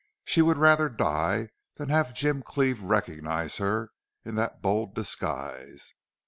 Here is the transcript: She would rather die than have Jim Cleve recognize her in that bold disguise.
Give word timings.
She 0.25 0.41
would 0.41 0.57
rather 0.57 0.89
die 0.89 1.49
than 1.75 1.89
have 1.89 2.15
Jim 2.15 2.41
Cleve 2.41 2.81
recognize 2.81 3.57
her 3.57 3.91
in 4.25 4.33
that 4.33 4.59
bold 4.59 4.95
disguise. 4.95 5.93